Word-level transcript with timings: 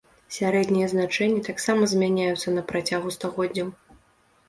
Сярэднія 0.37 0.87
значэнні 0.93 1.45
таксама 1.49 1.91
змяняюцца 1.93 2.57
на 2.59 2.67
працягу 2.75 3.17
стагоддзяў. 3.21 3.75